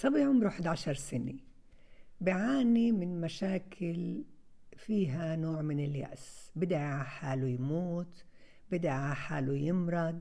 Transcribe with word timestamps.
صبي 0.00 0.22
عمره 0.22 0.48
11 0.48 0.94
سنة 0.94 1.34
بعاني 2.20 2.92
من 2.92 3.20
مشاكل 3.20 4.24
فيها 4.76 5.36
نوع 5.36 5.62
من 5.62 5.84
اليأس. 5.84 6.52
بدعي 6.56 7.04
حاله 7.04 7.48
يموت 7.48 8.24
بدعي 8.72 9.14
حاله 9.14 9.56
يمرض 9.56 10.18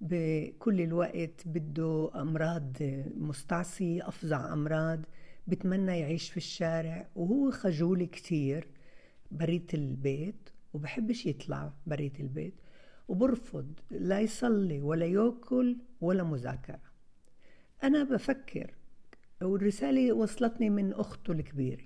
بكل 0.00 0.80
الوقت 0.80 1.48
بده 1.48 2.10
أمراض 2.14 2.72
مستعصية 3.16 4.08
أفظع 4.08 4.52
أمراض 4.52 5.00
بتمنى 5.46 5.98
يعيش 5.98 6.30
في 6.30 6.36
الشارع. 6.36 7.08
وهو 7.16 7.50
خجول 7.50 8.04
كتير 8.04 8.68
بريت 9.30 9.74
البيت 9.74 10.50
وبحبش 10.74 11.26
يطلع 11.26 11.72
بريت 11.86 12.20
البيت. 12.20 12.54
وبرفض 13.08 13.72
لا 13.90 14.20
يصلي 14.20 14.80
ولا 14.80 15.06
يأكل 15.06 15.76
ولا 16.00 16.22
مذاكرة. 16.22 16.80
أنا 17.82 18.04
بفكر 18.04 18.77
والرسالة 19.42 20.12
وصلتني 20.12 20.70
من 20.70 20.92
أخته 20.92 21.32
الكبيرة. 21.32 21.84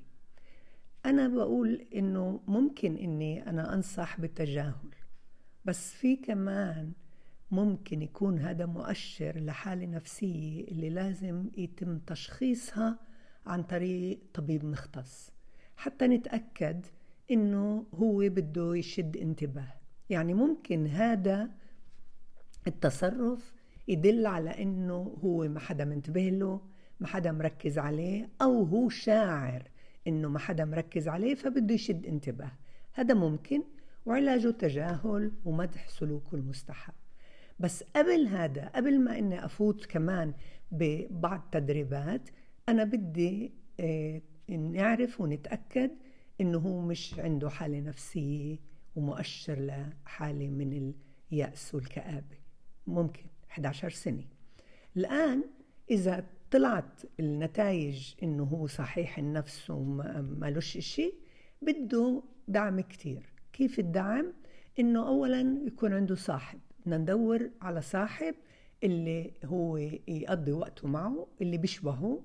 أنا 1.07 1.29
بقول 1.29 1.87
إنه 1.95 2.41
ممكن 2.47 2.97
إني 2.97 3.51
أنا 3.51 3.75
أنصح 3.75 4.21
بالتجاهل 4.21 4.95
بس 5.65 5.95
في 5.95 6.17
كمان 6.17 6.93
ممكن 7.51 8.03
يكون 8.03 8.39
هذا 8.39 8.67
مؤشر 8.67 9.39
لحالة 9.39 9.87
نفسية 9.87 10.65
اللي 10.69 10.91
لازم 10.91 11.47
يتم 11.57 11.99
تشخيصها 11.99 12.99
عن 13.47 13.63
طريق 13.63 14.21
طبيب 14.35 14.65
مختص 14.65 15.31
حتى 15.77 16.07
نتأكد 16.07 16.87
إنه 17.31 17.87
هو 17.95 18.19
بده 18.19 18.77
يشد 18.77 19.17
انتباه. 19.17 19.75
يعني 20.11 20.35
ممكن 20.35 20.87
هذا 20.87 21.51
التصرف 22.67 23.55
يدل 23.89 24.27
على 24.27 24.63
إنه 24.63 25.17
هو 25.25 25.49
ما 25.49 25.61
حدا 25.61 25.85
منتبه 25.85 26.29
له 26.29 26.61
ما 27.03 27.09
حدا 27.09 27.33
مركز 27.33 27.79
عليه 27.79 28.29
أو 28.43 28.63
هو 28.65 28.89
شاعر 28.89 29.63
إنه 30.07 30.29
ما 30.29 30.39
حدا 30.39 30.65
مركز 30.65 31.09
عليه 31.09 31.35
فبده 31.35 31.75
يشد 31.75 32.07
انتباه. 32.07 32.53
هذا 32.93 33.15
ممكن 33.15 33.63
وعلاجه 34.07 34.51
تجاهل 34.51 35.33
ومدح 35.45 35.89
سلوكه 35.89 36.35
المستحب 36.35 36.93
بس 37.59 37.85
قبل 37.97 38.27
هذا 38.27 38.69
قبل 38.69 39.01
ما 39.01 39.19
إني 39.19 39.45
أفوت 39.45 39.87
كمان 39.87 40.35
ببعض 40.73 41.49
تدريبات 41.53 42.31
أنا 42.69 42.85
بدي 42.85 43.53
آه، 43.81 44.23
نعرف 44.49 45.21
ونتأكد 45.21 45.91
إنه 46.41 46.59
هو 46.59 46.81
مش 46.81 47.19
عنده 47.19 47.51
حالة 47.51 47.81
نفسية 47.81 48.59
ومؤشر 48.97 49.59
لحالة 49.59 50.49
من 50.49 50.95
اليأس 51.33 51.75
والكآبة. 51.75 52.37
ممكن 52.87 53.25
11 53.51 53.91
سنة. 53.91 54.25
الآن 54.97 55.45
إذا 55.91 56.25
طلعت 56.53 57.03
النتائج 57.21 58.15
إنه 58.23 58.45
هو 58.45 58.67
صحيح 58.67 59.19
النفس 59.19 59.71
ومالوش 59.71 60.77
إشي 60.77 61.15
بده 61.63 62.23
دعم 62.49 62.81
كتير. 62.81 63.33
كيف 63.53 63.79
الدعم؟ 63.79 64.33
إنه 64.79 65.09
اولا 65.09 65.59
يكون 65.67 65.93
عنده 65.93 66.15
صاحب. 66.15 66.61
بدنا 66.81 66.99
ندور 66.99 67.51
على 67.63 67.81
صاحب 67.81 68.35
اللي 68.83 69.33
هو 69.45 69.77
يقضي 70.09 70.53
وقته 70.53 70.89
معه 70.89 71.27
اللي 71.43 71.59
بيشبهه. 71.59 72.23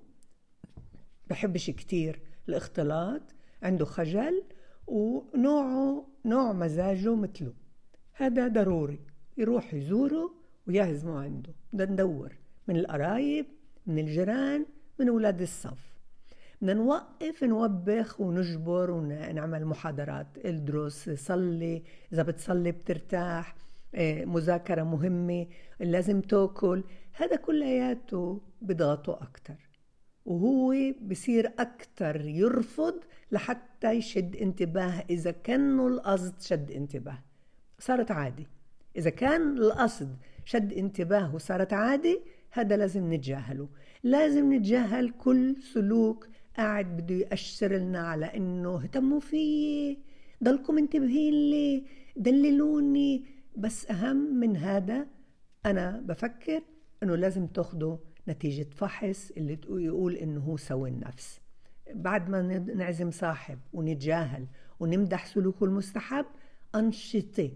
بحبش 1.27 1.69
كتير 1.69 2.19
الاختلاط 2.49 3.21
عنده 3.63 3.85
خجل 3.85 4.43
ونوعه 4.87 6.07
نوع 6.25 6.53
مزاجه 6.53 7.15
مثله. 7.15 7.53
هذا 8.13 8.47
ضروري. 8.47 8.99
يروح 9.37 9.73
يزوره 9.73 10.31
ويهزمه 10.67 11.19
عنده. 11.19 11.53
بدنا 11.73 11.93
ندور. 11.93 12.37
من 12.67 12.75
القرايب 12.75 13.45
من 13.87 13.99
الجيران 13.99 14.65
من 14.99 15.09
أولاد 15.09 15.41
الصف. 15.41 15.97
بدنا 16.61 16.73
نوقف 16.73 17.43
نوبخ 17.43 18.21
ونجبر 18.21 18.91
ونعمل 18.91 19.65
محاضرات. 19.65 20.27
الدروس 20.45 21.09
صلي. 21.09 21.83
إذا 22.13 22.23
بتصلي 22.23 22.71
بترتاح. 22.71 23.55
آه، 23.95 24.25
مذاكرة 24.25 24.83
مهمة. 24.83 25.47
لازم 25.79 26.21
تاكل. 26.21 26.83
هذا 27.13 27.35
كلياته 27.35 28.41
بضغطه 28.61 29.13
أكتر. 29.13 29.69
وهو 30.25 30.75
بصير 31.01 31.51
أكتر 31.59 32.25
يرفض 32.25 32.99
لحتى 33.31 33.91
يشد 33.91 34.35
انتباه. 34.35 35.03
إذا 35.09 35.31
كانه 35.31 35.87
القصد 35.87 36.41
شد 36.41 36.71
انتباه. 36.71 37.19
صارت 37.79 38.11
عادي. 38.11 38.47
إذا 38.95 39.09
كان 39.09 39.57
القصد 39.57 40.15
شد 40.45 40.73
انتباه 40.73 41.35
وصارت 41.35 41.73
عادي 41.73 42.21
هذا 42.51 42.77
لازم 42.77 43.13
نتجاهله. 43.13 43.69
لازم 44.03 44.53
نتجاهل 44.53 45.09
كل 45.09 45.55
سلوك 45.73 46.27
قاعد 46.57 46.97
بده 46.97 47.15
يأشر 47.15 47.73
لنا 47.77 47.99
على 47.99 48.25
إنه 48.25 48.75
اهتموا 48.75 49.19
فيي 49.19 49.97
ضلكم 50.43 50.75
منتبهين 50.75 51.33
لي 51.33 51.83
دللوني. 52.15 53.25
بس 53.55 53.91
أهم 53.91 54.39
من 54.39 54.57
هذا 54.57 55.07
أنا 55.65 56.03
بفكر 56.05 56.61
إنه 57.03 57.15
لازم 57.15 57.47
تاخذوا 57.47 57.97
نتيجة 58.27 58.67
فحص 58.75 59.31
اللي 59.37 59.59
يقول 59.69 60.15
إنه 60.15 60.39
هو 60.39 60.57
سوي 60.57 60.89
النفس. 60.89 61.39
بعد 61.93 62.29
ما 62.29 62.41
نعزم 62.59 63.11
صاحب 63.11 63.59
ونتجاهل 63.73 64.47
ونمدح 64.79 65.25
سلوكه 65.25 65.63
المستحب 65.63 66.25
أنشطة 66.75 67.51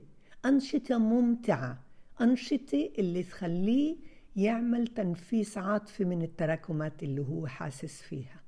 أنشطة 0.45 0.97
ممتعة 0.97 1.83
أنشطة 2.21 2.89
اللي 2.99 3.23
تخليه 3.23 3.95
يعمل 4.35 4.87
تنفيس 4.87 5.57
عاطفي 5.57 6.05
من 6.05 6.21
التراكمات 6.21 7.03
اللي 7.03 7.21
هو 7.21 7.47
حاسس 7.47 8.01
فيها. 8.01 8.40